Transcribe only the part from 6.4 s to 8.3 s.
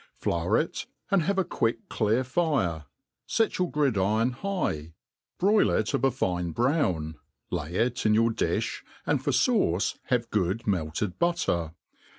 brown, lay it in